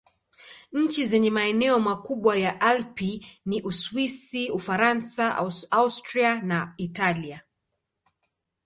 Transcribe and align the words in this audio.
Nchi 0.73 1.07
zenye 1.07 1.29
maeneo 1.31 1.79
makubwa 1.79 2.37
ya 2.37 2.61
Alpi 2.61 3.27
ni 3.45 3.61
Uswisi, 3.61 4.49
Ufaransa, 4.51 5.37
Austria 5.71 6.41
na 6.41 6.73
Italia. 6.77 7.41